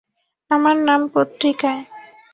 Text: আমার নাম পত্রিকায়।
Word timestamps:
আমার 0.51 0.75
নাম 0.79 1.01
পত্রিকায়। 1.07 1.81